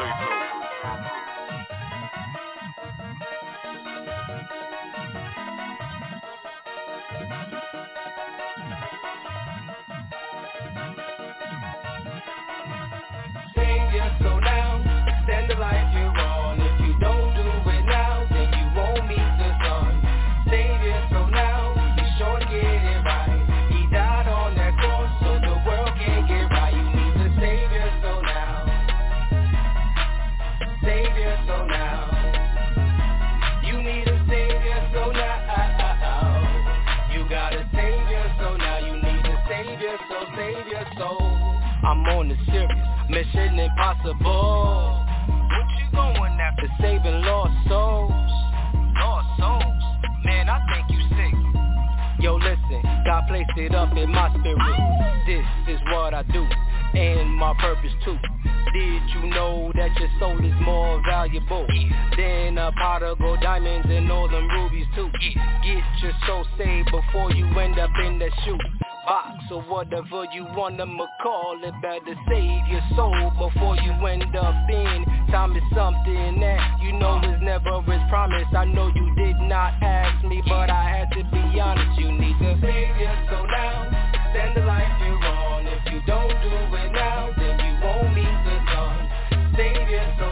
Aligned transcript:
say 0.00 0.12
so. 0.18 0.39
Savior, 41.00 41.16
so. 41.18 41.40
I'm 41.86 42.04
on 42.06 42.28
the 42.28 42.36
serious, 42.46 42.70
mission 43.08 43.58
impossible. 43.58 45.06
What 45.48 45.66
you 45.80 45.88
going 45.92 46.38
after? 46.38 46.68
Saving 46.80 47.22
lost 47.22 47.56
souls. 47.68 48.12
Lost 49.00 49.28
souls? 49.40 49.82
Man, 50.24 50.48
I 50.48 50.60
think 50.68 50.90
you 50.90 51.00
sick. 51.16 51.34
Yo, 52.20 52.36
listen, 52.36 52.82
God 53.06 53.24
placed 53.28 53.50
it 53.56 53.74
up 53.74 53.96
in 53.96 54.10
my 54.10 54.28
spirit. 54.38 54.58
This 55.26 55.74
is 55.74 55.80
what 55.86 56.12
I 56.12 56.22
do, 56.24 56.44
and 56.98 57.30
my 57.30 57.54
purpose 57.58 57.92
too. 58.04 58.18
Did 58.74 59.02
you 59.14 59.30
know 59.30 59.72
that 59.74 59.96
your 59.98 60.10
soul 60.20 60.38
is 60.44 60.54
more 60.62 61.02
valuable 61.08 61.66
than 62.16 62.58
a 62.58 62.70
pot 62.72 63.02
of 63.02 63.18
gold 63.18 63.40
diamonds 63.40 63.88
and 63.90 64.10
all 64.12 64.28
them 64.28 64.48
rubies 64.48 64.86
too? 64.94 65.10
Get 65.64 65.82
your 66.02 66.12
soul 66.26 66.44
saved 66.58 66.90
before 66.90 67.32
you 67.32 67.46
end 67.58 67.78
up 67.78 67.90
in 68.04 68.18
the 68.18 68.30
shoe 68.44 68.58
box 69.04 69.44
or 69.50 69.62
whatever 69.62 70.24
you 70.32 70.46
wanna 70.56 70.86
call 71.22 71.58
it. 71.62 71.74
Better 71.82 72.16
save 72.28 72.66
your 72.68 72.82
soul 72.96 73.30
before 73.38 73.76
you 73.76 73.92
end 74.06 74.34
up 74.36 74.70
in. 74.70 75.04
Time 75.30 75.56
is 75.56 75.62
something 75.74 76.40
that 76.40 76.80
you 76.82 76.92
know 76.92 77.18
is 77.18 77.40
never 77.42 77.78
as 77.78 78.10
promised. 78.10 78.54
I 78.54 78.64
know 78.64 78.88
you 78.88 79.14
did 79.16 79.36
not 79.40 79.74
ask 79.82 80.24
me, 80.24 80.42
but 80.46 80.70
I 80.70 80.82
had 80.88 81.10
to 81.12 81.24
be 81.30 81.60
honest. 81.60 81.98
You 81.98 82.12
need 82.12 82.38
to 82.38 82.58
save 82.60 82.96
your 82.98 83.16
soul 83.30 83.46
now. 83.46 84.10
Extend 84.14 84.56
the 84.56 84.64
life 84.66 84.92
you're 85.00 85.24
on. 85.24 85.66
If 85.66 85.92
you 85.92 86.00
don't 86.06 86.34
do 86.42 86.52
it 86.76 86.92
now, 86.92 87.30
then 87.36 87.58
you 87.58 87.72
won't 87.84 88.14
meet 88.14 88.38
the 88.44 88.56
sun. 88.72 89.56
Save 89.56 89.88
your 89.88 90.06
soul 90.18 90.29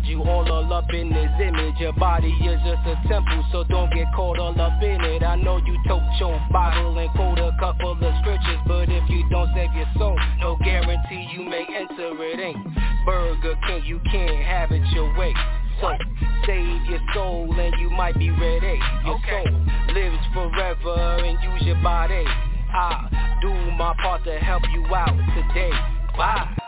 made 0.00 0.08
you 0.08 0.22
all 0.22 0.50
all 0.50 0.72
up 0.72 0.92
in 0.92 1.10
his 1.10 1.30
image 1.42 1.74
Your 1.78 1.92
body 1.94 2.28
is 2.28 2.60
just 2.64 2.86
a 2.86 3.08
temple, 3.08 3.44
so 3.52 3.64
don't 3.64 3.92
get 3.92 4.06
caught 4.14 4.38
all 4.38 4.58
up 4.60 4.82
in 4.82 5.00
it 5.00 5.22
I 5.22 5.36
know 5.36 5.58
you 5.58 5.76
tote 5.86 6.02
your 6.18 6.40
Bible 6.52 6.98
and 6.98 7.10
quote 7.12 7.38
a 7.38 7.52
couple 7.58 7.92
of 7.92 8.14
scriptures 8.20 8.58
But 8.66 8.88
if 8.88 9.08
you 9.08 9.28
don't 9.30 9.48
save 9.54 9.72
your 9.74 9.88
soul, 9.98 10.18
no 10.40 10.56
guarantee 10.62 11.28
you 11.32 11.44
may 11.44 11.64
enter 11.74 12.14
it 12.22 12.40
ain't 12.40 12.58
Burger 13.04 13.54
King, 13.66 13.84
you 13.84 14.00
can't 14.10 14.44
have 14.44 14.70
it 14.72 14.82
your 14.92 15.16
way 15.18 15.34
so 15.80 15.92
save 16.46 16.84
your 16.90 17.00
soul 17.14 17.58
and 17.58 17.74
you 17.80 17.88
might 17.88 18.18
be 18.18 18.28
ready. 18.28 18.78
Your 19.06 19.14
Okay. 19.14 19.44
soul 19.46 19.94
lives 19.94 20.26
forever 20.34 21.24
and 21.24 21.38
use 21.42 21.62
your 21.62 21.82
body. 21.82 22.26
I 22.26 23.38
do 23.40 23.48
my 23.78 23.94
part 24.02 24.22
to 24.24 24.38
help 24.40 24.62
you 24.70 24.84
out 24.94 25.16
today. 25.34 25.70
Bye. 26.18 26.59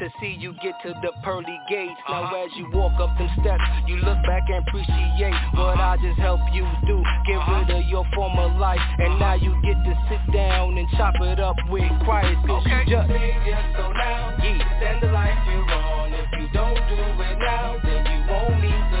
To 0.00 0.08
see 0.18 0.34
you 0.40 0.54
get 0.62 0.80
to 0.82 0.94
the 1.02 1.12
pearly 1.22 1.60
gates. 1.68 1.92
Now 2.08 2.22
Uh-huh. 2.24 2.44
as 2.44 2.50
you 2.56 2.70
walk 2.72 2.98
up 2.98 3.12
them 3.18 3.28
steps, 3.38 3.62
you 3.86 3.96
look 3.96 4.16
back 4.24 4.48
and 4.48 4.66
appreciate 4.66 5.34
what 5.52 5.76
I 5.78 5.98
just 6.00 6.18
helped 6.18 6.50
you 6.54 6.64
do. 6.86 7.04
Get 7.26 7.36
Uh-huh. 7.36 7.64
rid 7.68 7.70
of 7.76 7.84
your 7.84 8.06
former 8.14 8.48
life, 8.58 8.80
and 8.98 9.18
now 9.18 9.34
you 9.34 9.52
get 9.60 9.76
to 9.84 9.94
sit 10.08 10.32
down 10.32 10.78
and 10.78 10.88
chop 10.96 11.14
it 11.20 11.38
up 11.38 11.56
with 11.68 11.84
Christ. 12.04 12.40
Cause 12.46 12.64
Okay. 12.64 12.84
you 12.88 13.34
just 13.44 13.76
so 13.76 13.92
now. 13.92 14.32
Yeah. 14.42 15.00
The 15.00 15.12
life 15.12 15.36
you're 15.46 15.70
on. 15.70 16.14
If 16.14 16.32
you 16.40 16.48
don't 16.48 16.80
do 16.88 16.96
it 16.96 17.38
now, 17.38 17.76
then 17.84 18.00
you 18.06 18.32
won't 18.32 18.60
meet 18.62 18.84
the 18.92 18.99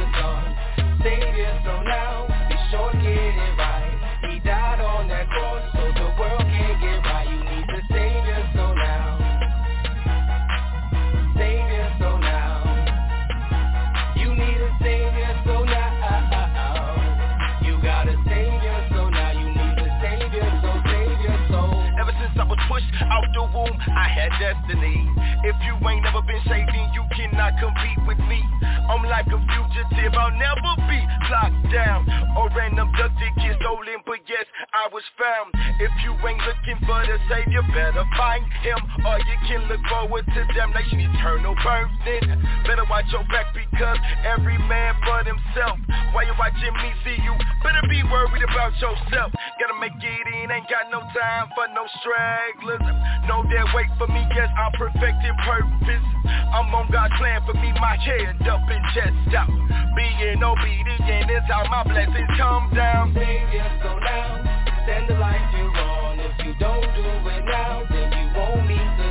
damnation, 40.70 41.00
eternal 41.00 41.54
burden. 41.62 42.42
Better 42.66 42.84
watch 42.88 43.06
your 43.10 43.24
back 43.28 43.54
because 43.54 43.98
every 44.24 44.58
man 44.70 44.94
for 45.04 45.18
himself. 45.24 45.78
While 46.12 46.26
you 46.26 46.34
watching 46.38 46.74
me 46.74 46.90
see 47.04 47.18
you, 47.22 47.34
better 47.62 47.82
be 47.88 48.02
worried 48.04 48.42
about 48.42 48.74
yourself. 48.78 49.32
Gotta 49.58 49.78
make 49.80 49.98
it 49.98 50.26
in, 50.42 50.50
ain't 50.50 50.68
got 50.70 50.90
no 50.90 51.00
time 51.00 51.50
for 51.54 51.66
no 51.74 51.86
stragglers. 52.00 52.86
Know 53.26 53.42
that 53.42 53.66
wait 53.74 53.90
for 53.98 54.06
me, 54.08 54.22
yes, 54.34 54.48
I'm 54.56 54.72
perfecting 54.78 55.36
purpose. 55.42 56.06
I'm 56.54 56.74
on 56.74 56.90
God's 56.90 57.14
plan 57.18 57.42
for 57.46 57.54
me, 57.54 57.72
my 57.78 57.96
head 57.98 58.38
up 58.48 58.62
and 58.66 58.84
chest 58.94 59.34
out. 59.34 59.50
Being 59.94 60.42
obedient 60.42 61.30
is 61.30 61.46
how 61.50 61.66
my 61.66 61.82
blessings 61.84 62.30
come 62.38 62.70
down. 62.74 63.14
Savior, 63.14 63.66
so 63.82 63.98
now, 63.98 64.38
extend 64.66 65.10
the 65.10 65.18
life 65.18 65.50
you're 65.54 65.76
on. 65.78 66.20
If 66.20 66.46
you 66.46 66.54
don't 66.58 66.86
do 66.94 67.06
it 67.28 67.44
now, 67.44 67.82
then 67.90 68.12
you 68.12 68.26
won't 68.38 68.66
meet 68.66 68.90
the. 68.98 69.09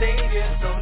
Savior, 0.00 0.56
so 0.62 0.79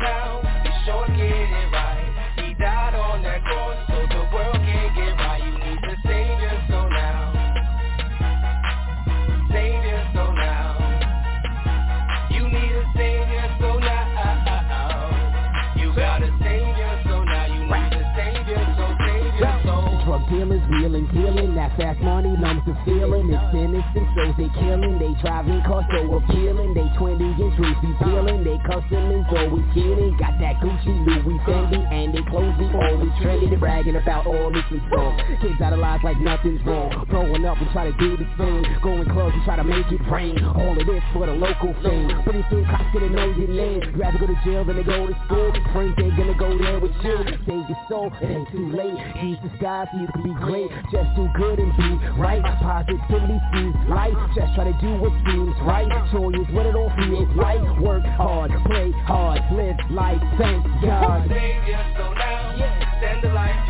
fast 21.76 22.00
money 22.00 22.32
numbs 22.36 22.62
the 22.66 22.74
feeling. 22.84 23.28
It's 23.28 23.54
innocent, 23.54 24.06
shows 24.14 24.34
they 24.38 24.50
killing. 24.56 24.96
They 24.98 25.12
driving 25.20 25.60
cars 25.66 25.84
so 25.90 26.00
appealing. 26.16 26.74
They 26.74 26.88
20 26.96 27.18
inch 27.18 27.56
roof 27.58 27.76
be 27.82 27.92
peeling. 28.00 28.44
They 28.44 28.58
customers 28.64 29.26
always 29.28 29.66
killing. 29.74 30.16
Got 30.16 30.38
that 30.40 30.62
Gucci, 30.62 30.94
Louis, 31.04 31.38
Fendi, 31.44 31.80
and 31.92 32.14
they 32.14 32.22
clothes 32.30 32.56
be 32.58 32.66
always 32.72 33.12
trendy. 33.20 33.50
They 33.50 33.56
bragging 33.56 33.96
about 33.96 34.26
all 34.26 34.50
this 34.52 34.64
and 34.70 34.82
stuff. 34.88 35.12
Kids 35.42 35.60
out 35.60 35.72
of 35.72 35.80
lives 35.80 36.04
like 36.04 36.18
nothing's 36.20 36.64
wrong. 36.64 36.92
Growing 37.10 37.44
up 37.44 37.58
and 37.58 37.70
try 37.70 37.90
to 37.90 37.96
do 37.98 38.16
the 38.16 38.26
thing. 38.38 38.64
Going 38.82 39.08
clubs 39.10 39.34
and 39.34 39.44
try 39.44 39.56
to 39.56 39.64
make 39.64 39.86
it 39.90 40.00
rain. 40.10 40.38
All 40.44 40.72
of 40.78 40.86
this 40.86 41.02
for 41.12 41.26
the 41.26 41.34
local 41.34 41.74
fame. 41.82 42.08
Pretty 42.24 42.44
soon 42.50 42.64
cops 42.66 42.88
gonna 42.92 43.10
know 43.10 43.28
your 43.36 43.48
name. 43.48 43.82
You 43.82 44.00
rather 44.00 44.18
go 44.18 44.26
to 44.26 44.38
jail 44.44 44.64
than 44.64 44.76
to 44.76 44.84
go 44.84 45.06
to 45.06 45.14
school. 45.26 45.52
Friends 45.72 45.94
ain't 45.98 46.16
gonna 46.16 46.38
go 46.38 46.56
there 46.56 46.78
with 46.80 46.94
you. 47.02 47.18
Save 47.46 47.66
your 47.68 47.80
soul, 47.88 48.12
it 48.20 48.30
ain't 48.30 48.48
too 48.50 48.70
late. 48.72 48.98
Jesus 49.20 49.50
God, 49.60 49.88
so 49.92 49.98
you 49.98 50.08
can 50.12 50.22
be 50.22 50.34
great. 50.40 50.70
Just 50.92 51.10
do 51.16 51.28
good 51.36 51.57
and 51.58 51.72
be 51.76 51.90
right. 52.18 52.42
Positivity 52.62 53.38
sees 53.52 53.74
light. 53.88 54.14
Just 54.34 54.54
try 54.54 54.64
to 54.64 54.76
do 54.80 54.94
what 54.96 55.12
seems 55.26 55.54
right. 55.62 55.88
Joy 56.12 56.30
is 56.38 56.48
what 56.54 56.66
it 56.66 56.74
all 56.74 56.92
feels 56.96 57.28
like. 57.36 57.62
Work 57.80 58.04
hard, 58.16 58.50
play 58.66 58.92
hard, 59.04 59.40
live 59.52 59.76
life. 59.90 60.22
Thank 60.38 60.64
God. 60.82 61.28
Savior, 61.28 61.84
so 61.96 62.12
now, 62.14 62.54
extend 62.54 63.22
the 63.22 63.32
life 63.34 63.67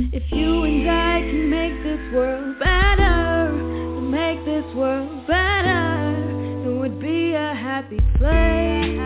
If 0.00 0.22
you 0.30 0.62
and 0.62 0.88
I 0.88 1.20
can 1.20 1.50
make 1.50 1.82
this 1.82 2.14
world 2.14 2.58
better, 2.60 3.50
can 3.50 4.10
make 4.10 4.44
this 4.44 4.64
world 4.74 5.26
better, 5.26 6.14
it 6.64 6.78
would 6.78 7.00
be 7.00 7.34
a 7.34 7.52
happy 7.52 7.98
place. 8.16 8.98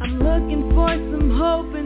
I'm 0.00 0.18
looking 0.18 0.70
for 0.74 0.88
some 0.88 1.30
hope. 1.36 1.79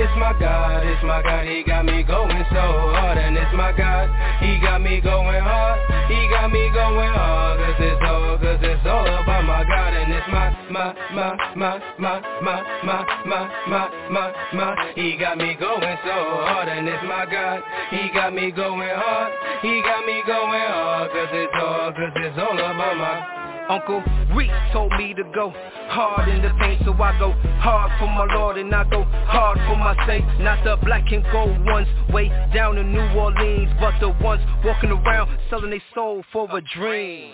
It's 0.00 0.16
my 0.16 0.32
God, 0.32 0.80
it's 0.86 1.04
my 1.04 1.20
God, 1.20 1.44
he 1.44 1.62
got 1.62 1.84
me 1.84 2.02
going 2.02 2.44
so 2.48 2.64
hard 2.96 3.18
And 3.18 3.36
it's 3.36 3.52
my 3.52 3.70
God, 3.76 4.08
he 4.40 4.56
got 4.58 4.80
me 4.80 4.98
going 4.98 5.44
hard 5.44 5.76
He 6.08 6.24
got 6.32 6.48
me 6.50 6.72
going 6.72 7.12
hard 7.12 7.60
Cause 7.60 7.76
it's 7.84 8.00
all, 8.08 8.38
cause 8.40 8.64
it's 8.64 8.86
all 8.88 9.04
about 9.04 9.44
my 9.44 9.60
God 9.60 9.92
And 9.92 10.08
it's 10.08 10.24
my, 10.32 10.48
my, 10.72 10.96
my, 11.12 11.36
my, 11.54 11.76
my, 12.00 12.16
my, 12.40 12.56
my, 12.80 13.04
my, 13.28 13.44
my, 13.68 13.84
my, 14.08 14.32
my 14.56 14.92
He 14.96 15.18
got 15.20 15.36
me 15.36 15.52
going 15.60 15.96
so 16.00 16.16
hard 16.48 16.68
And 16.68 16.88
it's 16.88 17.04
my 17.04 17.28
God, 17.28 17.60
he 17.90 18.08
got 18.14 18.32
me 18.32 18.50
going 18.50 18.88
hard 18.96 19.32
He 19.60 19.82
got 19.84 20.06
me 20.06 20.22
going 20.24 20.64
hard 20.64 21.10
Cause 21.12 21.28
it's 21.28 21.52
all, 21.60 21.92
cause 21.92 22.16
it's 22.16 22.38
all 22.40 22.56
about 22.56 22.96
my 22.96 23.39
Uncle 23.70 24.02
Reese 24.34 24.50
told 24.72 24.90
me 24.98 25.14
to 25.14 25.22
go 25.32 25.54
hard 25.86 26.28
in 26.28 26.42
the 26.42 26.50
paint, 26.58 26.82
so 26.84 26.92
I 26.94 27.16
go 27.20 27.30
hard 27.62 27.92
for 28.00 28.08
my 28.08 28.26
Lord 28.34 28.58
and 28.58 28.74
I 28.74 28.82
go 28.90 29.04
hard 29.04 29.58
for 29.58 29.76
my 29.76 29.94
saints. 30.08 30.26
Not 30.40 30.64
the 30.64 30.76
black 30.84 31.12
and 31.12 31.22
gold 31.30 31.64
ones 31.64 31.86
way 32.12 32.30
down 32.52 32.78
in 32.78 32.92
New 32.92 33.06
Orleans, 33.16 33.70
but 33.78 33.94
the 34.00 34.08
ones 34.24 34.42
walking 34.64 34.90
around 34.90 35.30
selling 35.48 35.70
their 35.70 35.82
soul 35.94 36.24
for 36.32 36.48
a 36.50 36.60
dream. 36.74 37.30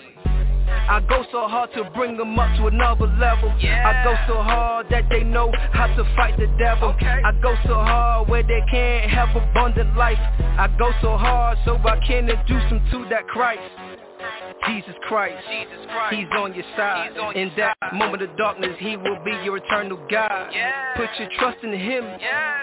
I 0.69 0.99
go 1.09 1.25
so 1.31 1.47
hard 1.47 1.71
to 1.73 1.89
bring 1.95 2.17
them 2.17 2.37
up 2.37 2.55
to 2.57 2.67
another 2.67 3.07
level 3.07 3.53
yeah. 3.59 3.87
I 3.87 4.03
go 4.03 4.15
so 4.27 4.41
hard 4.43 4.87
that 4.89 5.09
they 5.09 5.23
know 5.23 5.51
how 5.71 5.87
to 5.87 6.03
fight 6.15 6.37
the 6.37 6.47
devil 6.59 6.89
okay. 6.89 7.21
I 7.25 7.31
go 7.41 7.55
so 7.65 7.73
hard 7.73 8.29
where 8.29 8.43
they 8.43 8.61
can't 8.69 9.09
have 9.09 9.29
abundant 9.35 9.95
life 9.95 10.17
I 10.17 10.67
go 10.77 10.91
so 11.01 11.17
hard 11.17 11.57
so 11.65 11.77
I 11.77 11.99
can 12.05 12.29
introduce 12.29 12.69
them 12.69 12.81
to 12.91 13.09
that 13.09 13.27
Christ 13.27 13.61
Jesus 14.67 14.95
Christ, 15.07 15.37
He's 16.11 16.27
on 16.35 16.53
your 16.53 16.65
side. 16.75 17.11
In 17.35 17.51
that 17.57 17.77
moment 17.93 18.21
of 18.23 18.35
darkness, 18.37 18.75
he 18.79 18.97
will 18.97 19.17
be 19.23 19.31
your 19.43 19.57
eternal 19.57 19.97
God. 20.09 20.51
Put 20.95 21.09
your 21.19 21.29
trust 21.39 21.63
in 21.63 21.71
him. 21.71 22.03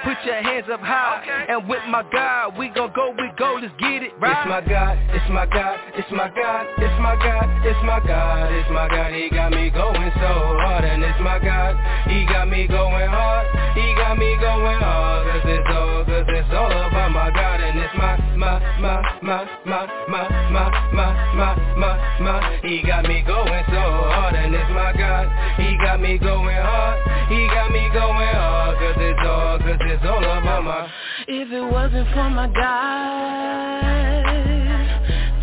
Put 0.04 0.16
your 0.24 0.42
hands 0.42 0.66
up 0.72 0.80
high. 0.80 1.46
And 1.48 1.68
with 1.68 1.82
my 1.88 2.04
God, 2.12 2.58
we 2.58 2.68
gon' 2.68 2.92
go, 2.94 3.14
we 3.16 3.30
go, 3.38 3.58
let's 3.60 3.72
get 3.78 4.02
it 4.02 4.12
right. 4.20 4.36
It's 4.36 4.48
my 4.48 4.60
God, 4.60 4.98
it's 5.14 5.30
my 5.30 5.46
God, 5.46 5.78
it's 5.94 6.10
my 6.10 6.28
God, 6.28 6.66
it's 6.78 7.00
my 7.00 7.16
God, 7.16 7.66
it's 7.66 7.82
my 7.84 8.00
God, 8.00 8.52
it's 8.52 8.70
my 8.70 8.88
God. 8.88 9.12
He 9.12 9.30
got 9.30 9.50
me 9.52 9.70
going 9.70 10.12
so 10.16 10.32
hard. 10.60 10.84
And 10.84 11.02
it's 11.02 11.20
my 11.20 11.38
God, 11.38 11.76
he 12.10 12.26
got 12.26 12.48
me 12.48 12.66
going 12.66 13.08
hard. 13.08 13.46
He 13.74 13.94
got 13.94 14.18
me 14.18 14.36
going 14.40 14.78
hard. 14.78 15.32
Cause 15.32 15.50
it's 15.50 15.68
all, 15.70 16.04
cause 16.04 16.26
it's 16.28 16.52
all 16.52 16.70
about 16.70 17.12
my 17.12 17.30
God 17.30 17.53
and 17.74 17.82
it's 17.82 17.94
my, 17.96 18.16
my, 18.36 18.60
my, 18.78 19.02
my, 19.20 19.44
my, 19.66 19.86
my, 20.06 20.28
my, 20.48 20.70
my, 20.92 21.34
my, 21.34 21.54
my, 21.76 21.98
my. 22.20 22.58
He 22.62 22.82
got 22.86 23.02
me 23.04 23.22
going 23.26 23.64
so 23.66 23.74
hard, 23.74 24.34
and 24.36 24.54
it's 24.54 24.70
my 24.70 24.92
God. 24.96 25.26
He 25.58 25.76
got 25.78 26.00
me 26.00 26.16
going 26.18 26.56
hard. 26.56 27.02
He 27.28 27.48
got 27.48 27.72
me 27.72 27.88
going 27.92 28.34
hard, 28.34 28.78
cause 28.78 28.94
it's 28.98 29.18
all, 29.26 29.58
cause 29.58 29.80
it's 29.80 30.04
all 30.04 30.22
about 30.22 30.62
my. 30.62 30.88
If 31.26 31.50
it 31.50 31.62
wasn't 31.62 32.08
for 32.14 32.30
my 32.30 32.46
God, 32.46 33.82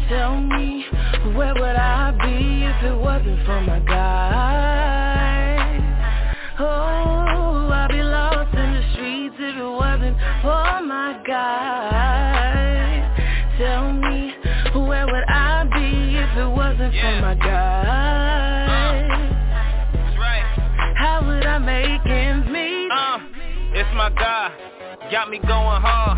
tell 0.07 0.39
me 0.39 0.85
where 1.35 1.53
would 1.53 1.75
I 1.75 2.11
be 2.11 2.63
if 2.63 2.83
it 2.91 2.95
wasn't 2.97 3.45
for 3.45 3.59
my 3.61 3.79
God? 3.79 4.71
Oh, 6.59 7.50
if 10.03 10.15
it 10.46 10.81
my 10.81 11.22
God. 11.25 13.01
Tell 13.58 13.93
me 13.93 14.34
where 14.88 15.05
would 15.05 15.25
I 15.27 15.63
be 15.74 16.17
if 16.17 16.38
it 16.38 16.48
wasn't 16.50 16.93
Yeah. 16.93 17.15
for 17.15 17.22
my 17.22 17.36
God? 17.36 19.10
That's 19.93 20.17
right. 20.17 20.43
How 20.96 21.22
would 21.25 21.46
I 21.46 21.58
make 21.60 22.05
ends 22.05 22.48
meet? 22.50 22.89
Uh, 22.91 23.20
it's 23.74 23.89
my 23.96 24.10
God, 24.10 24.51
got 25.12 25.29
me 25.29 25.39
going 25.39 25.81
hard. 25.81 26.17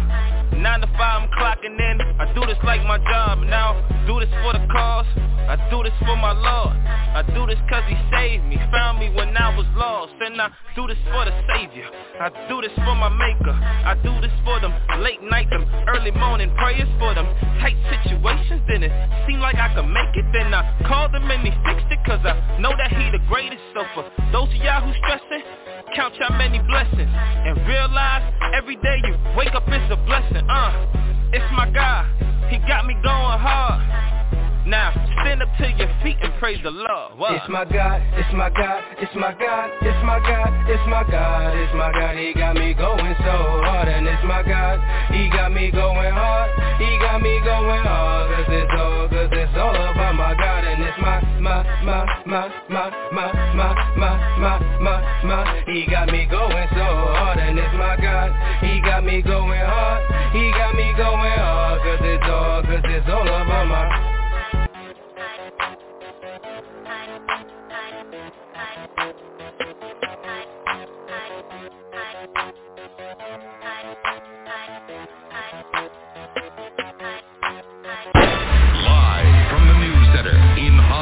Nine 0.63 0.79
to 0.79 0.87
five, 0.95 1.19
I'm 1.19 1.27
clocking 1.35 1.75
in. 1.75 1.99
I 2.23 2.31
do 2.31 2.39
this 2.47 2.55
like 2.63 2.79
my 2.87 2.95
job 2.95 3.43
now. 3.43 3.75
Do 4.07 4.15
this 4.23 4.31
for 4.39 4.55
the 4.55 4.63
cause. 4.71 5.05
I 5.43 5.59
do 5.67 5.83
this 5.83 5.91
for 6.07 6.15
my 6.15 6.31
Lord. 6.31 6.79
I 6.79 7.19
do 7.35 7.43
this 7.45 7.59
cause 7.67 7.83
he 7.91 7.99
saved 8.07 8.47
me. 8.47 8.55
Found 8.71 8.95
me 9.03 9.11
when 9.11 9.35
I 9.35 9.51
was 9.51 9.67
lost. 9.75 10.15
And 10.23 10.39
I 10.39 10.47
do 10.71 10.87
this 10.87 10.95
for 11.11 11.27
the 11.27 11.35
Savior. 11.51 11.83
I 12.15 12.31
do 12.47 12.63
this 12.63 12.71
for 12.79 12.95
my 12.95 13.11
Maker. 13.11 13.51
I 13.51 13.99
do 14.07 14.15
this 14.23 14.31
for 14.47 14.63
them 14.63 14.71
late 15.03 15.19
night, 15.21 15.51
them 15.51 15.67
early 15.91 16.15
morning 16.15 16.47
prayers 16.55 16.87
for 16.95 17.11
them 17.13 17.27
tight 17.59 17.75
situations. 17.91 18.63
Then 18.63 18.87
it 18.87 18.93
seemed 19.27 19.43
like 19.43 19.59
I 19.59 19.67
could 19.75 19.91
make 19.91 20.15
it. 20.15 20.23
Then 20.31 20.55
I 20.55 20.63
called 20.87 21.11
him 21.11 21.27
and 21.27 21.43
he 21.43 21.51
fixed 21.67 21.91
it 21.91 21.99
cause 22.07 22.23
I 22.23 22.39
know 22.63 22.71
that 22.79 22.87
he 22.87 23.11
the 23.11 23.19
greatest. 23.27 23.59
So 23.75 23.83
for 23.91 24.07
those 24.31 24.47
of 24.47 24.63
y'all 24.63 24.79
who 24.79 24.95
stressing, 25.03 25.43
count 25.95 26.15
your 26.15 26.31
many 26.37 26.59
blessings 26.59 27.09
and 27.09 27.57
realize 27.67 28.33
every 28.53 28.75
day 28.77 29.01
you 29.05 29.15
wake 29.37 29.53
up 29.53 29.67
is 29.67 29.91
a 29.91 29.97
blessing. 30.05 30.47
Uh, 30.49 30.87
it's 31.31 31.45
my 31.53 31.69
God. 31.69 32.05
He 32.49 32.57
got 32.67 32.85
me 32.85 32.93
going 32.95 33.39
hard. 33.39 34.03
Now 34.65 34.91
stand 35.21 35.43
up 35.43 35.49
to 35.59 35.67
your 35.77 35.91
feet 36.01 36.15
and 36.21 36.31
praise 36.39 36.59
the 36.63 36.71
Lord. 36.71 37.19
What? 37.19 37.35
It's 37.35 37.49
my 37.49 37.65
God, 37.65 38.01
it's 38.15 38.33
my 38.33 38.49
God, 38.49 38.81
it's 38.97 39.13
my 39.13 39.33
God, 39.33 39.69
it's 39.81 40.03
my 40.05 40.19
God, 40.23 40.49
it's 40.69 40.87
my 40.87 41.03
God, 41.03 41.57
it's 41.57 41.73
my 41.75 41.91
God. 41.91 42.15
He 42.15 42.33
got 42.33 42.55
me 42.55 42.73
going 42.73 43.15
so 43.19 43.35
hard, 43.59 43.89
and 43.89 44.07
it's 44.07 44.23
my 44.23 44.41
God. 44.41 44.79
He 45.11 45.29
got 45.29 45.51
me 45.51 45.69
going 45.69 46.13
hard, 46.13 46.49
he 46.79 46.97
got 46.99 47.21
me 47.21 47.41
going 47.43 47.83
hard. 47.83 48.31
Cause 48.31 48.55
it's 48.55 48.71
all, 48.71 49.09
cause 49.09 49.29
it's 49.31 49.57
all 49.59 49.75
about 49.75 50.15
my 50.15 50.33
God, 50.33 50.63
and 50.63 50.81
it's 50.81 50.99
my, 51.01 51.19
my, 51.43 51.61
my, 51.83 52.05
my, 52.25 52.47
my, 52.69 52.89
my, 53.11 53.33
my, 53.53 53.73
my, 53.97 54.37
my, 54.39 54.79
my, 54.79 55.23
my. 55.25 55.63
He 55.67 55.85
got 55.91 56.07
me 56.07 56.25
going 56.31 56.67
so 56.71 56.87
hard, 56.87 57.37
and 57.37 57.59
it's 57.59 57.73
my 57.75 57.97
God. 57.99 58.31
He 58.63 58.79
got 58.79 59.03
me 59.03 59.21
going 59.21 59.59
hard, 59.59 60.31
he 60.31 60.51
got 60.51 60.73
me 60.73 60.93
going 60.95 61.37
hard. 61.37 61.81
Cause 61.83 61.99
it's 62.01 62.23
all, 62.23 62.63
cause 62.63 62.85
it's 62.85 63.09
all 63.09 63.27
about 63.27 63.67
my 63.67 64.22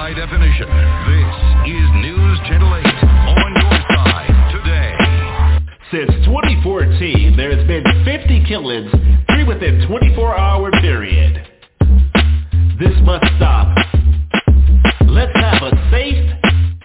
high 0.02 0.16
definition, 0.16 0.66
this 1.06 1.30
is 1.70 1.86
News 2.02 2.40
Channel 2.50 2.74
8 2.74 2.86
on 3.38 3.54
your 3.54 3.78
side 3.94 4.34
today. 4.50 4.98
Since 5.92 6.26
2014, 6.26 7.38
there 7.38 7.56
has 7.56 7.68
been 7.68 7.84
50 8.04 8.46
killings, 8.48 8.90
three 9.30 9.44
within 9.44 9.86
24-hour 9.86 10.72
period. 10.82 11.46
This 12.80 12.98
must 13.04 13.26
stop. 13.38 13.78
Let's 15.06 15.38
have 15.38 15.62
a 15.70 15.90
safe 15.92 16.34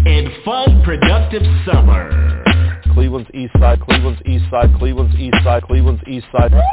and 0.04 0.28
fun, 0.44 0.82
productive 0.84 1.40
summer. 1.64 2.12
Cleveland's 2.92 3.30
east 3.32 3.54
side, 3.58 3.80
Cleveland's 3.80 4.20
east 4.26 4.44
side, 4.50 4.68
Cleveland's 4.76 5.16
east 5.16 5.36
side, 5.42 5.62
Cleveland's 5.62 6.02
east 6.06 6.26
side. 6.36 6.52
Stop 6.52 6.66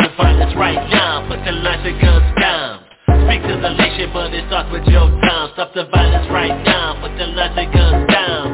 the 0.00 0.08
violence 0.16 0.56
right 0.56 0.88
now, 0.88 1.28
put 1.28 1.44
the 1.44 1.52
lights 1.52 1.82
and 1.84 2.00
guns 2.00 2.40
down. 2.40 2.83
Speak 3.24 3.40
to 3.48 3.56
the 3.56 3.72
nation, 3.72 4.10
but 4.12 4.34
it 4.36 4.44
starts 4.52 4.68
with 4.70 4.84
your 4.84 5.08
town. 5.24 5.50
Stop 5.56 5.72
the 5.72 5.88
violence 5.88 6.28
right 6.28 6.56
now, 6.64 7.00
put 7.00 7.16
the 7.16 7.24
and 7.24 7.72
guns 7.72 8.04
down. 8.12 8.44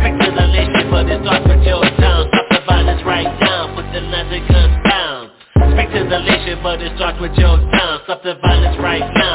Speak 0.00 0.14
to 0.20 0.28
the 0.36 0.46
nation, 0.52 0.84
but 0.92 1.08
it 1.08 1.20
starts 1.24 1.48
with 1.48 1.64
your 1.64 1.80
town. 1.96 2.28
Stop 2.28 2.46
the 2.52 2.60
violence 2.68 3.02
right 3.08 3.32
now, 3.40 3.72
put 3.72 3.88
the 3.88 4.04
and 4.04 4.48
guns 4.52 4.76
down. 4.84 5.20
Speak 5.72 5.88
to 5.96 6.02
the 6.12 6.20
nation, 6.28 6.60
but 6.62 6.80
it 6.84 6.92
starts 6.96 7.18
with 7.20 7.32
your 7.40 7.56
town. 7.72 7.94
Stop 8.04 8.22
the 8.22 8.34
violence 8.44 8.76
right 8.80 9.08
now, 9.16 9.27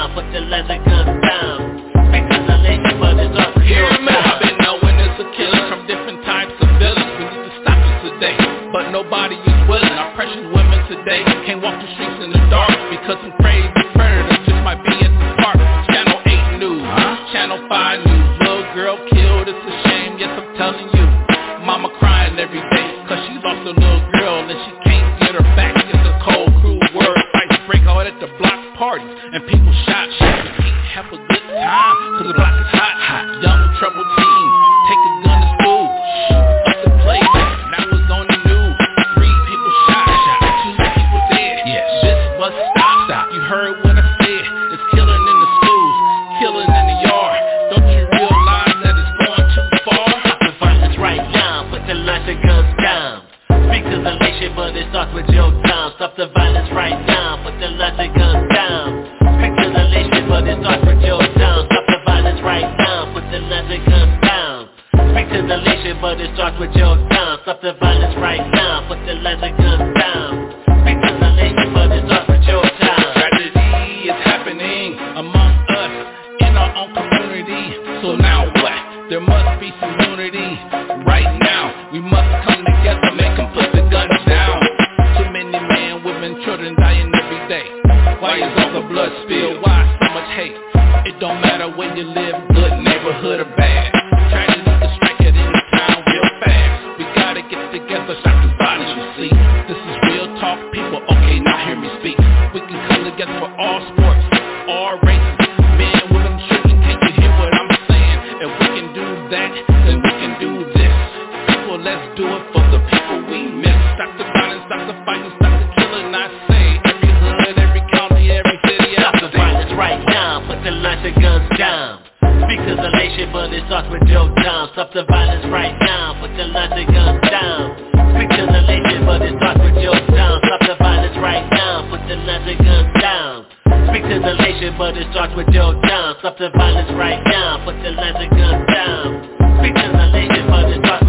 Speak 122.43 122.59
to 122.59 122.75
the 122.75 122.91
nation, 122.99 123.31
but 123.31 123.53
it 123.53 123.63
starts 123.71 123.87
with 123.87 124.03
your 124.03 124.27
time. 124.43 124.67
Stop 124.73 124.91
the 124.91 125.07
violence 125.07 125.47
right 125.47 125.75
now, 125.79 126.19
put 126.19 126.35
the 126.35 126.43
London 126.51 126.85
guns 126.91 127.23
down. 127.31 127.71
Speak 128.15 128.29
to 128.35 128.43
the 128.43 128.61
nation, 128.67 129.05
but 129.07 129.21
it 129.23 129.31
starts 129.39 129.63
with 129.63 129.79
your 129.79 129.95
time. 130.11 130.39
Stop 130.43 130.61
the 130.67 130.75
violence 130.75 131.17
right 131.23 131.47
now, 131.55 131.87
put 131.87 132.03
the 132.07 132.19
London 132.19 132.57
guns 132.59 132.91
down. 132.99 133.45
Speak 133.87 134.03
to 134.11 134.17
the 134.19 134.35
nation, 134.43 134.75
but 134.77 134.97
it 134.97 135.07
starts 135.15 135.33
with 135.39 135.47
your 135.55 135.71
time. 135.87 136.15
Stop 136.19 136.37
the 136.37 136.49
violence 136.51 136.91
right 136.99 137.23
now, 137.31 137.63
put 137.63 137.79
the 137.79 137.91
London 137.95 138.29
guns 138.35 138.63
down. 138.67 139.23
Speak 139.63 139.73
to 139.79 139.87
the 139.87 140.07
nation, 140.11 140.43
but 140.51 140.67
it 140.67 140.83
starts 140.83 141.02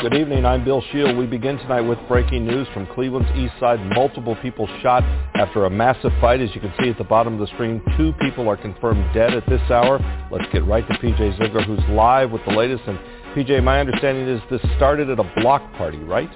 Good 0.00 0.14
evening, 0.14 0.46
I'm 0.46 0.64
Bill 0.64 0.82
Shield. 0.92 1.18
We 1.18 1.26
begin 1.26 1.58
tonight 1.58 1.82
with 1.82 1.98
breaking 2.08 2.46
news 2.46 2.66
from 2.72 2.86
Cleveland's 2.86 3.28
east 3.36 3.52
side. 3.60 3.78
Multiple 3.94 4.34
people 4.36 4.66
shot 4.80 5.02
after 5.34 5.66
a 5.66 5.70
massive 5.70 6.10
fight. 6.22 6.40
As 6.40 6.48
you 6.54 6.60
can 6.62 6.72
see 6.80 6.88
at 6.88 6.96
the 6.96 7.04
bottom 7.04 7.34
of 7.34 7.40
the 7.40 7.46
screen, 7.48 7.82
two 7.98 8.14
people 8.14 8.48
are 8.48 8.56
confirmed 8.56 9.04
dead 9.12 9.34
at 9.34 9.46
this 9.46 9.60
hour. 9.70 10.00
Let's 10.30 10.50
get 10.54 10.64
right 10.64 10.88
to 10.88 10.94
PJ 10.94 11.36
Ziegler, 11.36 11.60
who's 11.64 11.84
live 11.90 12.30
with 12.30 12.40
the 12.46 12.52
latest. 12.52 12.82
And 12.86 12.98
PJ, 13.36 13.62
my 13.62 13.78
understanding 13.78 14.26
is 14.26 14.40
this 14.50 14.62
started 14.78 15.10
at 15.10 15.18
a 15.18 15.32
block 15.42 15.60
party, 15.74 15.98
right? 15.98 16.30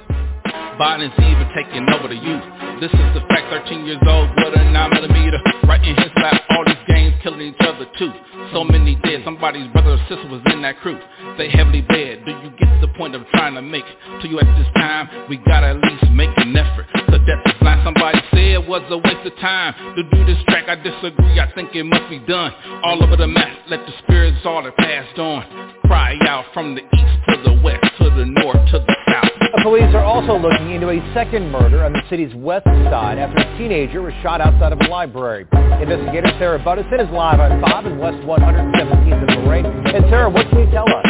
Violence 0.79 1.15
even 1.19 1.47
taking 1.55 1.87
over 1.95 2.09
the 2.09 2.19
youth. 2.19 2.43
This 2.83 2.91
is 2.91 3.09
the 3.15 3.23
fact, 3.31 3.47
13 3.47 3.87
years 3.87 4.03
old 4.07 4.29
with 4.35 4.59
a 4.59 4.65
9 4.71 4.91
millimeter 4.91 5.39
right 5.71 5.79
in 5.87 5.95
his 5.95 6.11
lap. 6.17 6.43
All 6.51 6.65
these 6.67 6.83
gangs 6.89 7.15
killing 7.23 7.55
each 7.55 7.61
other 7.61 7.87
too. 7.97 8.11
So 8.53 8.65
many 8.65 8.97
dead, 9.07 9.23
somebody's 9.25 9.71
brother 9.71 9.95
or 9.95 10.03
sister 10.09 10.27
was 10.27 10.43
in 10.47 10.63
that 10.63 10.81
crew. 10.81 10.99
They 11.39 11.49
heavily 11.49 11.83
bad. 11.83 12.27
Do 12.27 12.33
you 12.43 12.51
get 12.59 12.81
the 12.81 12.89
point 12.99 13.15
of 13.15 13.23
trying 13.33 13.55
to 13.55 13.63
make 13.63 13.85
to 14.23 14.29
you 14.29 14.41
at 14.41 14.51
this 14.59 14.67
time? 14.75 15.29
We 15.29 15.37
gotta 15.47 15.69
at 15.69 15.79
least 15.79 16.11
make 16.11 16.35
an 16.39 16.57
effort. 16.57 16.87
The 17.07 17.19
death 17.23 17.55
blind. 17.61 17.83
Somebody 17.85 18.19
said 18.31 18.59
it 18.59 18.67
was 18.67 18.83
a 18.91 18.99
waste 18.99 19.27
of 19.27 19.37
time 19.39 19.75
to 19.95 20.03
do 20.03 20.27
this 20.27 20.43
track. 20.49 20.69
I 20.69 20.75
disagree. 20.75 21.39
I 21.39 21.51
think 21.55 21.75
it 21.75 21.85
must 21.85 22.11
be 22.11 22.19
done 22.19 22.53
all 22.83 23.03
over 23.03 23.17
the 23.17 23.29
map. 23.29 23.49
Let 23.69 23.87
the 23.87 23.93
spirits 24.03 24.43
all 24.45 24.63
that 24.65 24.77
passed 24.77 25.19
on 25.19 25.79
cry 25.87 26.19
out 26.27 26.47
from 26.53 26.75
the 26.75 26.83
east 26.83 27.19
to 27.29 27.37
the 27.45 27.63
west 27.63 27.87
to 27.99 28.11
the 28.11 28.27
north 28.27 28.59
to 28.73 28.79
the 28.81 28.97
south. 29.07 29.34
Police 29.65 29.97
are 29.97 30.05
also 30.05 30.37
looking 30.37 30.77
into 30.77 30.91
a 30.91 31.01
second 31.15 31.51
murder 31.51 31.89
on 31.89 31.95
the 31.95 32.03
city's 32.11 32.35
west 32.35 32.67
side 32.93 33.17
after 33.17 33.41
a 33.41 33.57
teenager 33.57 34.03
was 34.03 34.13
shot 34.21 34.43
outside 34.43 34.77
of 34.77 34.79
a 34.79 34.85
library. 34.93 35.49
Investigator 35.81 36.29
Sarah 36.37 36.61
Buduson 36.61 37.01
is 37.01 37.09
live 37.09 37.41
on 37.41 37.65
5 37.65 37.87
and 37.87 37.99
West 37.99 38.21
117th 38.29 39.25
and 39.25 39.33
Lorain. 39.41 39.65
And 39.65 40.05
Sarah, 40.13 40.29
what 40.29 40.45
can 40.51 40.59
you 40.61 40.69
tell 40.69 40.85
us? 40.85 41.09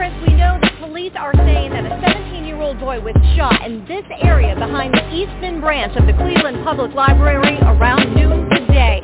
Chris, 0.00 0.16
we 0.24 0.32
know 0.32 0.56
that 0.64 0.72
police 0.80 1.12
are 1.12 1.36
saying 1.36 1.76
that 1.76 1.84
a 1.84 1.92
17-year-old 2.00 2.80
boy 2.80 3.04
was 3.04 3.12
shot 3.36 3.68
in 3.68 3.84
this 3.84 4.08
area 4.24 4.56
behind 4.56 4.94
the 4.94 5.04
East 5.12 5.36
Bend 5.44 5.60
branch 5.60 5.92
of 5.92 6.06
the 6.06 6.16
Cleveland 6.16 6.64
Public 6.64 6.94
Library 6.94 7.60
around 7.68 8.16
noon 8.16 8.48
today. 8.48 8.96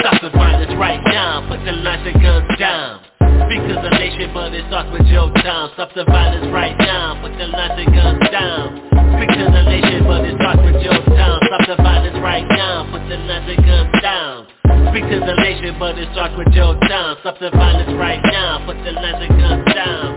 Stop 0.00 0.22
the 0.22 0.30
violence 0.30 0.72
right 0.80 1.04
now, 1.04 1.44
put 1.44 1.62
the 1.66 1.72
lines 1.72 2.08
and 2.08 2.22
guns 2.22 2.58
down 2.58 3.04
Speak 3.48 3.62
to 3.68 3.74
the 3.80 3.92
nation, 3.96 4.30
but 4.32 4.52
it 4.52 4.64
starts 4.68 4.90
with 4.92 5.06
your 5.06 5.28
tongue 5.44 5.70
Stop 5.74 5.92
the 5.94 6.04
violence 6.04 6.48
right 6.52 6.76
now, 6.78 7.20
put 7.20 7.32
the 7.36 7.44
and 7.44 7.90
guns 7.92 8.22
down. 8.32 8.80
Speak 9.16 9.30
to 9.36 9.44
the 9.48 9.62
nation, 9.68 10.04
but 10.04 10.24
it 10.24 10.36
starts 10.40 10.62
with 10.64 10.80
your 10.80 10.98
tongue 11.16 11.40
Stop 11.48 11.62
the 11.68 11.76
violence 11.82 12.18
right 12.22 12.46
now, 12.48 12.88
put 12.90 13.02
the 13.08 13.16
and 13.16 13.60
guns 13.64 13.92
down. 14.00 14.46
Speak 14.90 15.04
to 15.10 15.18
the 15.20 15.36
nation, 15.40 15.76
but 15.78 15.98
it 15.98 16.08
starts 16.12 16.34
with 16.36 16.52
your 16.56 16.78
tongue 16.88 17.16
Stop 17.20 17.36
the 17.40 17.50
violence 17.50 17.92
right 17.98 18.20
now, 18.24 18.64
put 18.64 18.76
the 18.80 18.92
and 18.96 19.34
guns 19.36 19.64
down. 19.74 20.08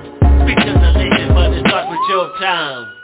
Speak 0.43 0.57
to 0.63 0.71
the 0.71 0.91
nation, 0.95 1.33
but 1.33 1.51
it 1.51 1.63
starts 1.67 1.89
with 1.91 2.05
your 2.07 2.31
tongue 2.39 3.00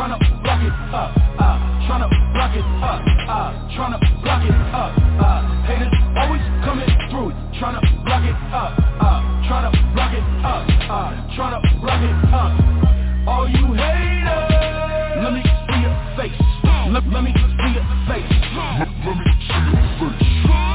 tryna 0.00 0.16
block 0.42 0.62
it 0.62 0.72
up, 0.94 1.12
uh, 1.38 1.60
tryna 1.84 2.08
block 2.32 2.56
it 2.56 2.64
up, 2.80 3.04
uh, 3.28 3.52
tryna 3.76 4.00
block 4.22 4.42
it 4.44 4.56
up, 4.72 4.96
uh, 5.20 5.44
haters 5.68 5.92
always 6.16 6.40
coming 6.64 6.88
through, 7.10 7.32
tryna 7.60 7.80
block 8.06 8.24
it 8.24 8.32
up, 8.48 8.72
uh, 8.96 9.20
tryna 9.44 9.70
block 9.92 10.14
it 10.14 10.24
up, 10.42 10.64
uh, 10.88 11.12
tryna 11.36 11.60
block 11.82 12.00
it 12.00 12.16
up. 12.32 13.28
All 13.28 13.46
you 13.46 13.74
haters, 13.76 15.20
let 15.20 15.34
me 15.34 15.42
see 15.68 15.80
your 15.84 15.92
face, 16.16 16.32
let, 16.88 17.04
let 17.12 17.22
me 17.22 17.34
see 17.36 17.72
your 17.76 17.84
face, 18.08 18.24
let, 18.56 18.88
let 19.04 19.16
me 19.18 19.24
see 19.36 20.08
your 20.08 20.16
face. 20.48 20.69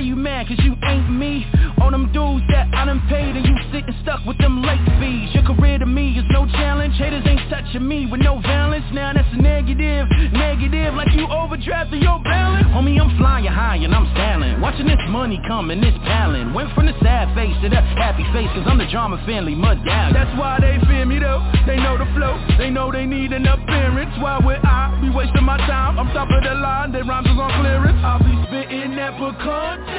Why 0.00 0.06
you 0.06 0.16
mad? 0.16 0.48
Cause 0.48 0.56
you 0.64 0.72
ain't 0.88 1.12
me. 1.12 1.44
On 1.84 1.92
them 1.92 2.08
dudes 2.08 2.40
that 2.48 2.72
I 2.72 2.88
done 2.88 3.04
paid 3.12 3.36
and 3.36 3.44
you 3.44 3.52
sitting 3.68 3.92
stuck 4.00 4.24
with 4.24 4.40
them 4.40 4.64
late 4.64 4.80
fees. 4.96 5.28
Your 5.36 5.44
career 5.44 5.76
to 5.76 5.84
me 5.84 6.16
is 6.16 6.24
no 6.32 6.48
challenge. 6.56 6.96
Haters 6.96 7.20
ain't 7.28 7.44
touching 7.52 7.84
me 7.86 8.08
with 8.08 8.24
no 8.24 8.40
balance. 8.40 8.88
Now 8.96 9.12
that's 9.12 9.28
a 9.28 9.36
negative, 9.36 10.08
negative, 10.32 10.96
like 10.96 11.12
you 11.12 11.28
overdrafted 11.28 12.00
your 12.00 12.16
balance. 12.24 12.64
Homie, 12.72 12.96
I'm 12.96 13.12
flying 13.20 13.44
high 13.44 13.76
and 13.76 13.92
I'm 13.92 14.08
styling. 14.16 14.62
Watching 14.64 14.88
this 14.88 15.04
money 15.12 15.36
come 15.46 15.68
and 15.68 15.84
this 15.84 15.92
palin. 16.08 16.54
Went 16.56 16.72
from 16.72 16.86
the 16.86 16.96
sad 17.04 17.36
face 17.36 17.52
to 17.60 17.68
the 17.68 17.84
happy 18.00 18.24
face, 18.32 18.48
cause 18.56 18.64
I'm 18.64 18.80
the 18.80 18.88
drama 18.88 19.20
family 19.28 19.54
mud 19.54 19.84
down. 19.84 20.14
That's 20.16 20.32
why 20.40 20.64
they 20.64 20.80
fear 20.88 21.04
me 21.04 21.20
though. 21.20 21.44
They 21.68 21.76
know 21.76 22.00
the 22.00 22.08
flow. 22.16 22.40
They 22.56 22.72
know 22.72 22.88
they 22.90 23.04
need 23.04 23.36
an 23.36 23.44
appearance. 23.44 24.16
Why 24.16 24.40
would 24.40 24.64
I 24.64 24.96
be 25.04 25.12
wasting 25.12 25.44
my 25.44 25.60
time? 25.68 26.00
I'm 26.00 26.08
top 26.16 26.32
of 26.32 26.40
the 26.40 26.56
line. 26.56 26.88
They 26.88 27.04
rhymes 27.04 27.28
is 27.28 27.36
on 27.36 27.52
clearance. 27.60 28.00
I'll 28.00 28.24
be 28.24 28.32
spitting 28.48 28.96
that 28.96 29.12
content. 29.20 29.89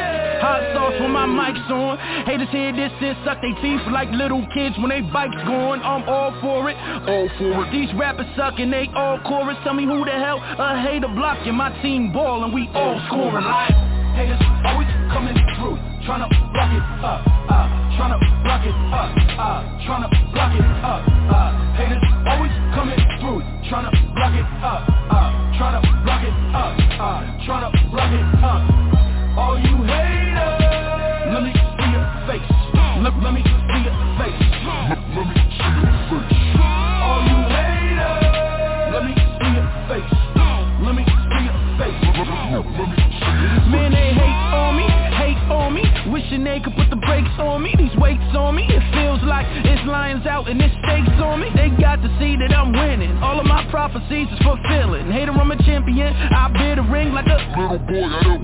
Hot 0.41 0.61
sauce 0.73 0.97
when 0.99 1.11
my 1.11 1.25
mic's 1.25 1.61
on. 1.69 1.97
Haters 2.25 2.49
hear 2.49 2.73
this 2.73 2.91
and 3.01 3.17
suck 3.23 3.37
they 3.41 3.53
teeth 3.61 3.81
like 3.91 4.09
little 4.09 4.41
kids 4.53 4.75
when 4.81 4.89
they 4.89 5.01
bikes 5.01 5.37
going. 5.45 5.81
I'm 5.81 6.01
all 6.09 6.33
for 6.41 6.69
it, 6.69 6.77
all 7.05 7.29
for 7.37 7.61
it. 7.61 7.71
These 7.71 7.93
rappers 7.93 8.25
suck 8.35 8.57
and 8.57 8.73
they 8.73 8.89
all 8.95 9.19
chorus. 9.21 9.57
Tell 9.63 9.73
me 9.73 9.85
who 9.85 10.03
the 10.03 10.17
hell 10.17 10.41
a 10.41 10.81
hater 10.81 11.07
blocking 11.13 11.53
my 11.53 11.69
team 11.81 12.11
ballin', 12.11 12.53
we 12.53 12.67
all 12.73 12.97
scoring 13.07 13.45
like. 13.45 13.69
Haters 14.17 14.41
always 14.65 14.89
coming 15.13 15.37
through, 15.55 15.77
tryna 16.03 16.27
block 16.51 16.73
it 16.73 16.83
up, 17.05 17.21
uh, 17.47 17.69
tryna 17.95 18.17
block 18.43 18.65
it 18.65 18.75
up, 18.91 19.13
uh, 19.39 19.61
tryna 19.85 20.09
block 20.33 20.51
it 20.57 20.65
up, 20.83 21.01
uh, 21.31 21.53
haters 21.77 22.03
always 22.27 22.51
coming 22.75 22.99
through, 23.21 23.39
tryna 23.69 23.93
block 24.17 24.33
it 24.35 24.49
up, 24.65 24.83
uh, 24.89 25.29
tryna 25.55 25.79
block 26.03 26.23
it 26.25 26.35
up, 26.51 26.73
uh, 26.99 27.23
tryna 27.45 27.69
block 27.91 28.11
it 28.11 28.43
up. 28.43 29.10
All 29.37 29.57
you 29.57 29.77
haters, 29.87 30.59
let 31.31 31.41
me 31.43 31.53
see 31.53 31.89
your 31.91 32.03
face, 32.27 32.51
let, 33.01 33.13
let 33.23 33.33
me 33.33 33.41
see 33.43 33.81
your 33.81 33.95
face, 34.19 34.35
let, 34.67 34.99
let 35.15 35.25
me 35.25 35.35
see 35.55 35.71
your 35.79 35.95
face. 36.11 36.59
All 36.59 37.23
you 37.23 37.39
haters, 37.47 38.27
let 38.91 39.03
me 39.07 39.13
see 39.15 39.51
your 39.55 39.71
face, 39.87 40.11
let 40.83 40.93
me 40.95 41.03
see 41.07 41.43
your 41.47 41.55
face. 41.79 42.01
Man, 43.71 43.91
they 43.91 44.11
hate 44.11 44.51
on 44.51 44.75
me, 44.75 44.87
hate 45.15 45.39
on 45.49 45.73
me. 45.73 45.83
Wishing 46.11 46.43
they 46.43 46.59
could 46.59 46.75
put 46.75 46.89
the 46.89 46.97
brakes 46.97 47.31
on 47.39 47.63
me. 47.63 47.73
These 47.77 47.95
weights 47.95 48.35
on 48.35 48.55
me. 48.55 48.67
It 48.67 48.83
feels 48.91 49.21
like 49.23 49.45
it's 49.47 49.87
lions 49.87 50.25
out 50.25 50.49
and 50.49 50.59
it's 50.59 50.73
stakes 50.83 51.21
on 51.23 51.39
me. 51.39 51.47
They 51.55 51.69
got 51.79 52.01
to 52.01 52.09
see 52.19 52.35
that 52.35 52.51
I'm 52.51 52.73
winning. 52.73 53.15
All 53.23 53.39
of 53.39 53.45
my 53.45 53.63
prophecies 53.71 54.27
is 54.27 54.39
fulfilling. 54.43 55.09
Hater, 55.11 55.31
I'm 55.31 55.51
a 55.51 55.57
champion. 55.63 56.13
I 56.13 56.51
bear 56.51 56.75
the 56.75 56.83
ring 56.83 57.13
like 57.13 57.27
a 57.27 57.37
little 57.55 57.79
boy 57.79 58.03
I 58.03 58.23
don't 58.23 58.40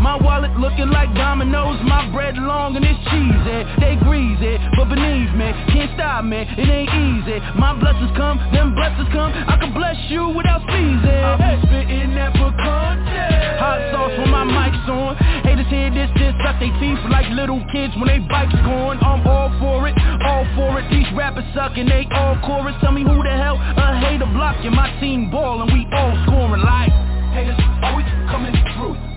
My 0.00 0.16
wallet 0.16 0.56
looking 0.56 0.88
like 0.88 1.12
dominoes. 1.14 1.76
My 1.84 2.08
bread 2.10 2.36
long 2.36 2.74
and 2.76 2.84
it's 2.84 2.98
cheesy. 3.12 3.58
They 3.80 4.00
greasy, 4.00 4.56
but 4.76 4.88
beneath 4.88 5.32
me. 5.36 5.52
Can't 5.68 5.92
stop 5.94 6.24
me, 6.24 6.40
it 6.40 6.68
ain't 6.68 6.88
easy. 6.88 7.36
My 7.60 7.76
blessings 7.76 8.10
come, 8.16 8.40
them 8.52 8.74
blessings 8.74 9.12
come. 9.12 9.28
I 9.28 9.60
can 9.60 9.76
bless 9.76 9.96
you 10.08 10.32
without 10.32 10.64
sneezing. 10.64 11.20
I'll 11.20 11.36
be 11.36 11.52
spitting 11.68 12.16
that 12.16 12.32
content. 12.32 13.60
Hot 13.60 13.80
sauce 13.92 14.16
when 14.16 14.30
my 14.32 14.44
mic's 14.48 14.88
on. 14.88 15.16
Haters 15.44 15.68
hear 15.68 15.92
this, 15.92 16.08
this, 16.16 16.32
suck 16.40 16.56
they 16.60 16.72
teeth 16.80 17.00
like 17.12 17.28
little 17.36 17.60
kids 17.72 17.92
when 18.00 18.08
they 18.08 18.24
bikes 18.24 18.56
going 18.64 18.98
I'm 19.04 19.20
all 19.28 19.52
for 19.60 19.88
it, 19.88 19.94
all 20.24 20.48
for 20.56 20.80
it. 20.80 20.88
These 20.88 21.08
rappers 21.12 21.44
suck 21.52 21.76
and 21.76 21.88
they 21.88 22.08
all 22.16 22.40
chorus. 22.40 22.74
Tell 22.80 22.92
me 22.92 23.04
who 23.04 23.20
the 23.20 23.36
hell 23.36 23.60
a 23.60 24.00
hater 24.00 24.28
blocking. 24.32 24.72
My 24.72 24.88
team 25.00 25.30
ball 25.30 25.60
and 25.60 25.68
we 25.68 25.84
all 25.92 26.16
scoring 26.24 26.64
like 26.64 26.92
Haters. 27.36 27.60
Always 27.84 28.08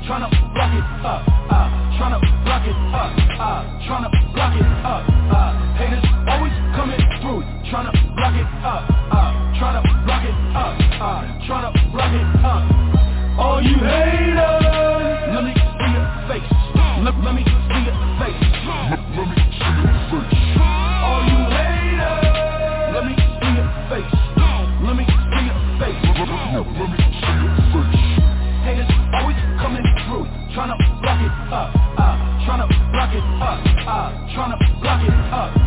tryna 0.07 0.27
block 0.53 0.73
it 0.73 0.83
up, 1.05 1.23
uh, 1.49 1.69
tryna 1.95 2.19
block 2.43 2.67
it 2.67 2.75
up, 2.91 3.11
uh, 3.39 3.63
tryna 3.87 4.09
block 4.33 4.53
it 4.55 4.67
up, 4.83 5.03
uh, 5.31 5.51
haters 5.79 6.03
always 6.27 6.51
coming 6.75 6.99
through, 7.21 7.41
tryna 7.71 7.91
block 8.15 8.35
it 8.35 8.47
up, 8.67 8.83
uh, 9.11 9.31
tryna 9.55 9.81
block 10.03 10.23
it 10.23 10.35
up, 10.55 10.75
uh, 10.99 11.23
tryna 11.47 11.71
block 11.91 12.11
it 12.11 12.27
up. 12.43 12.63
All 13.39 13.61
you 13.63 13.77
haters, 13.79 14.35
let 15.33 15.43
me 15.43 15.53
see 15.55 15.91
your 15.95 16.07
face, 16.27 16.51
let, 17.03 17.15
let 17.23 17.33
me 17.35 17.43
see 17.47 17.83
your 17.87 17.95
face, 18.19 18.43
let, 18.67 18.99
let 19.15 19.27
me 19.27 19.35
see 19.55 20.19
your 20.19 20.29
face. 20.29 20.52
It 33.15 33.23
up, 33.41 33.59
uh, 33.87 34.11
tryna 34.33 34.81
block 34.81 35.03
it 35.03 35.33
up, 35.33 35.62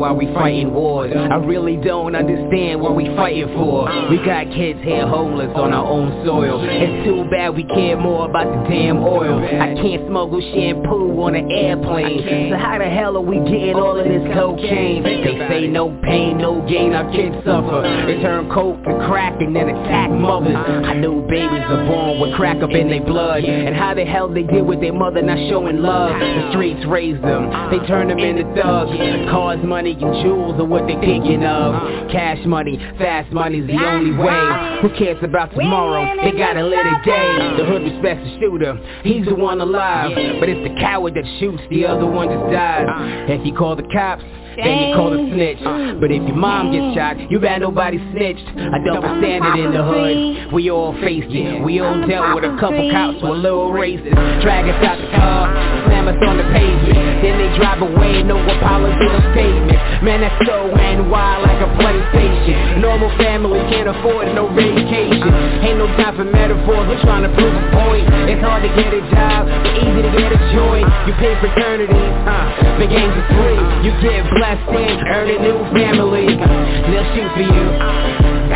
why 0.00 0.12
we 0.12 0.24
fighting 0.32 0.72
wars. 0.72 1.12
I 1.14 1.36
really 1.36 1.76
don't 1.76 2.16
understand 2.16 2.80
what 2.80 2.96
we 2.96 3.04
fighting 3.14 3.48
for. 3.54 3.84
We 4.08 4.16
got 4.24 4.46
kids 4.46 4.80
here 4.82 5.06
homeless 5.06 5.52
on 5.54 5.74
our 5.74 5.86
own 5.86 6.24
soil. 6.24 6.64
It's 6.64 7.04
too 7.04 7.28
bad 7.30 7.54
we 7.54 7.64
care 7.64 7.98
more 7.98 8.24
about 8.24 8.48
the 8.48 8.70
damn 8.70 8.96
oil. 8.98 9.38
I 9.44 9.74
can't 9.76 10.08
smuggle 10.08 10.40
shampoo 10.40 11.20
on 11.20 11.34
an 11.34 11.50
airplane. 11.50 12.50
So 12.50 12.56
how 12.56 12.78
the 12.78 12.88
hell 12.88 13.16
are 13.18 13.20
we 13.20 13.36
getting 13.44 13.74
all 13.76 13.98
of 13.98 14.06
this 14.08 14.24
cocaine? 14.32 15.02
They 15.02 15.36
say 15.48 15.68
no 15.68 15.92
pain, 16.02 16.38
no 16.38 16.66
gain, 16.66 16.94
our 16.94 17.04
kids 17.12 17.36
suffer. 17.44 17.84
They 18.08 18.22
turn 18.22 18.48
coke 18.50 18.82
to 18.84 18.94
crack 19.06 19.36
and 19.40 19.54
then 19.54 19.68
attack 19.68 20.10
mothers. 20.10 20.56
I 20.56 20.94
know 20.94 21.20
babies 21.28 21.68
are 21.68 21.84
born 21.86 22.20
with 22.20 22.34
crack 22.36 22.62
up 22.62 22.70
in 22.70 22.88
their 22.88 23.04
blood. 23.04 23.44
And 23.44 23.76
how 23.76 23.92
the 23.92 24.06
hell 24.06 24.32
they 24.32 24.44
deal 24.44 24.64
with 24.64 24.80
their 24.80 24.94
mother 24.94 25.20
not 25.20 25.36
showing 25.50 25.82
love. 25.82 26.16
The 26.18 26.50
streets 26.52 26.86
raised 26.86 27.22
them. 27.22 27.52
They 27.70 27.84
turn 27.86 28.08
them 28.08 28.18
into 28.18 28.48
thugs. 28.56 28.96
Cars, 29.28 29.60
money, 29.62 29.89
and 30.00 30.14
jewels 30.22 30.58
are 30.60 30.64
what 30.64 30.86
they're 30.86 31.00
thinking 31.00 31.44
of. 31.44 32.10
Cash 32.10 32.44
money, 32.46 32.78
fast 32.98 33.32
money's 33.32 33.66
the 33.66 33.76
only 33.76 34.16
way. 34.16 34.78
Who 34.82 34.90
cares 34.98 35.18
about 35.22 35.52
tomorrow? 35.54 36.04
They 36.22 36.36
gotta 36.36 36.62
live 36.64 36.86
today. 37.04 37.56
The 37.58 37.64
hood 37.64 37.82
respects 37.82 38.24
the 38.24 38.38
shooter. 38.40 39.00
He's 39.02 39.26
the 39.26 39.34
one 39.34 39.60
alive. 39.60 40.12
But 40.40 40.48
it's 40.48 40.66
the 40.68 40.80
coward 40.80 41.14
that 41.14 41.24
shoots, 41.38 41.62
the 41.70 41.86
other 41.86 42.06
one 42.06 42.28
just 42.28 42.52
dies. 42.52 42.86
If 43.28 43.46
you 43.46 43.54
call 43.54 43.76
the 43.76 43.88
cops, 43.92 44.22
then 44.56 44.88
you 44.88 44.94
call 44.94 45.12
a 45.12 45.20
snitch. 45.30 45.60
But 46.00 46.10
if 46.10 46.22
your 46.26 46.36
mom 46.36 46.72
gets 46.72 46.94
shot, 46.96 47.18
you 47.30 47.38
bet 47.38 47.60
nobody 47.60 47.98
snitched. 48.12 48.46
A 48.56 48.78
double 48.84 49.12
standard 49.20 49.58
in 49.58 49.72
the 49.72 49.82
hood. 49.82 50.52
We 50.52 50.70
all 50.70 50.92
faced 51.00 51.30
it. 51.30 51.62
We 51.62 51.80
all 51.80 52.06
dealt 52.06 52.34
with 52.34 52.44
a 52.44 52.56
couple 52.58 52.90
cops 52.90 53.22
with 53.22 53.30
a 53.30 53.40
little 53.40 53.70
racist. 53.70 54.16
Drag 54.42 54.66
us 54.66 54.80
out 54.84 54.98
the 54.98 55.10
car, 55.16 55.46
slam 55.86 56.08
us 56.08 56.16
on 56.26 56.36
the 56.36 56.46
pavement. 56.50 57.20
Then 57.20 57.36
they 57.36 57.50
drive 57.60 57.82
away, 57.84 58.22
no 58.24 58.40
apology, 58.40 59.04
no 59.04 59.20
statement. 59.36 59.78
Man, 60.00 60.24
that's 60.24 60.32
so 60.48 60.72
NY 60.72 61.28
like 61.44 61.60
a 61.60 61.68
PlayStation. 61.76 62.80
Normal 62.80 63.12
family 63.20 63.60
can't 63.68 63.92
afford 63.92 64.32
no 64.32 64.48
vacation. 64.56 65.28
Ain't 65.60 65.76
no 65.76 65.84
time 66.00 66.16
for 66.16 66.24
metaphors, 66.24 66.88
we're 66.88 67.04
trying 67.04 67.28
to 67.28 67.32
prove 67.36 67.52
a 67.52 67.64
point. 67.76 68.08
It's 68.24 68.40
hard 68.40 68.64
to 68.64 68.72
get 68.72 68.96
a 68.96 69.04
job, 69.12 69.44
but 69.44 69.76
easy 69.76 70.00
to 70.00 70.12
get 70.16 70.32
a 70.32 70.40
joint. 70.56 70.88
You 71.04 71.12
pay 71.20 71.36
fraternities, 71.44 72.12
huh? 72.24 72.80
The 72.80 72.88
games 72.88 73.12
are 73.12 73.28
free. 73.36 73.60
You 73.84 73.92
get 74.00 74.24
blessed 74.40 74.72
in, 74.72 74.96
earn 75.04 75.28
a 75.28 75.38
new 75.44 75.58
family. 75.76 76.32
They'll 76.32 77.08
shoot 77.12 77.28
for 77.36 77.44
you, 77.44 77.66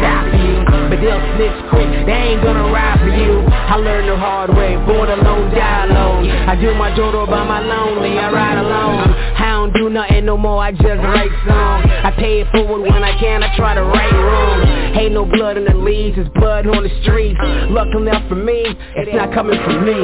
die 0.00 0.24
for 0.32 0.40
you, 0.40 0.56
but 0.88 0.96
they'll 0.96 1.24
snitch 1.36 1.58
quick. 1.68 1.88
They 2.08 2.32
ain't 2.32 2.42
gonna 2.42 2.72
ride 2.72 3.04
for 3.04 3.12
you. 3.12 3.44
I 3.44 3.76
learned 3.76 4.08
the 4.08 4.16
hard 4.16 4.48
way, 4.56 4.80
born 4.88 5.12
alone, 5.12 5.52
die 5.52 5.84
alone. 5.84 6.24
I 6.48 6.56
do 6.56 6.72
my 6.74 6.88
dodo 6.96 7.26
by 7.26 7.44
my 7.44 7.60
lonely, 7.60 8.16
I 8.16 8.32
ride 8.32 8.58
alone. 8.64 9.12
I 9.36 9.50
don't 9.60 9.74
do 9.74 9.90
nothing 9.90 10.24
no 10.24 10.38
more, 10.38 10.62
I 10.62 10.72
just 10.72 11.04
write 11.04 11.30
songs. 11.44 11.84
I 11.84 12.10
pay 12.16 12.40
it 12.40 12.48
forward 12.50 12.80
when 12.80 13.04
I 13.04 13.20
can, 13.20 13.42
I 13.42 13.54
try 13.54 13.74
to 13.74 13.82
right 13.82 14.12
wrong. 14.12 14.96
Ain't 14.96 15.12
no 15.12 15.26
blood 15.26 15.58
in 15.58 15.66
the 15.66 15.74
leaves, 15.74 16.16
it's 16.16 16.30
blood 16.40 16.66
on 16.66 16.82
the 16.82 17.02
streets. 17.02 17.38
Lucky 17.68 17.98
enough 17.98 18.26
for 18.30 18.36
me, 18.36 18.64
it's 18.96 19.12
not 19.12 19.34
coming 19.34 19.60
from 19.62 19.84
me. 19.84 20.00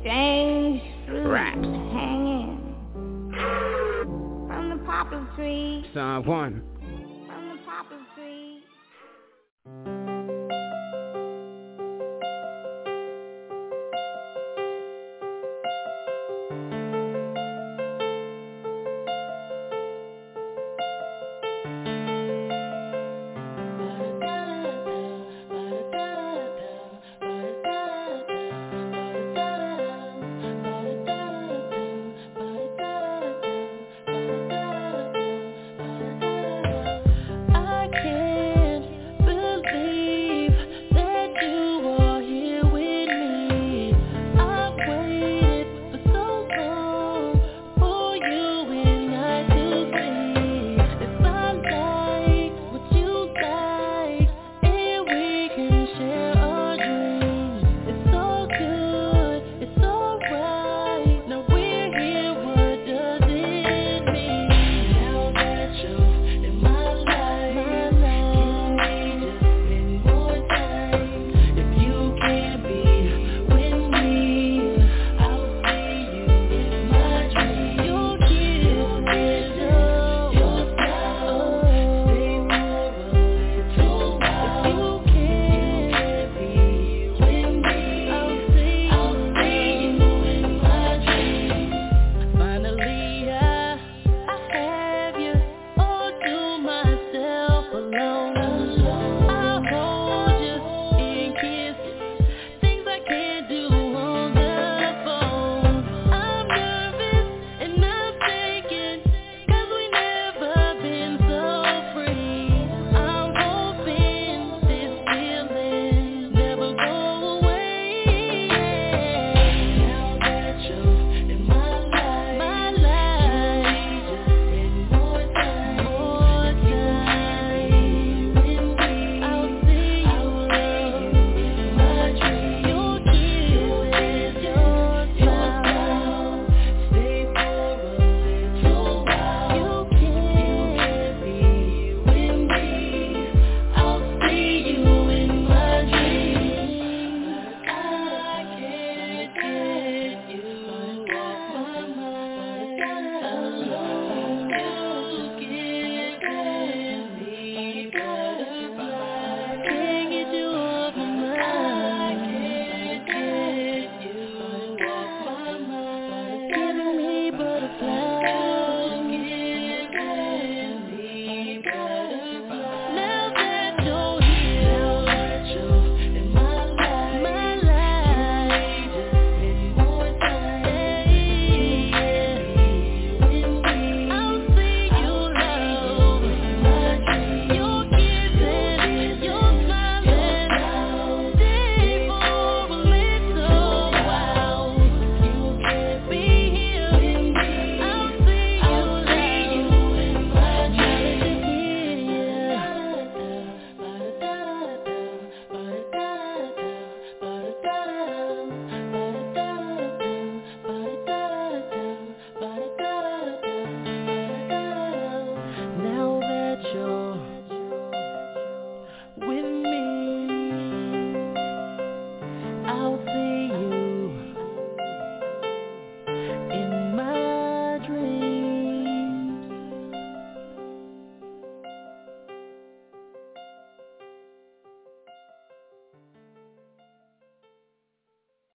Strange 0.00 0.82
Raps. 1.26 1.75
3. 5.46 5.84
Psalm 5.94 6.26
1. 6.26 6.75